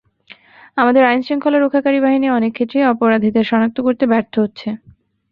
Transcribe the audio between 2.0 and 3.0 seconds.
বাহিনী অনেক ক্ষেত্রেই